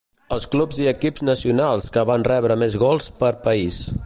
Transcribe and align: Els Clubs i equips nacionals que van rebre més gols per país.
Els 0.35 0.47
Clubs 0.53 0.79
i 0.85 0.87
equips 0.91 1.25
nacionals 1.29 1.87
que 1.99 2.07
van 2.13 2.27
rebre 2.31 2.61
més 2.65 2.79
gols 2.87 3.15
per 3.23 3.35
país. 3.49 3.83